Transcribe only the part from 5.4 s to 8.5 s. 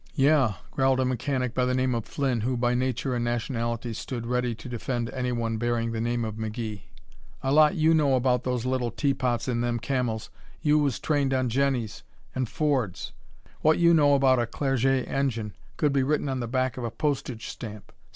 bearing the name of McGee, "a lot you know about